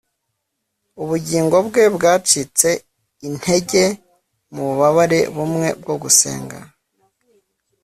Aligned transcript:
Ubugingo 1.01 1.55
bwe 1.67 1.83
bwacitse 1.95 2.69
intege 3.27 3.83
mububabare 4.53 5.19
bumwe 5.35 5.67
bwo 5.81 5.95
gusenga 6.01 6.57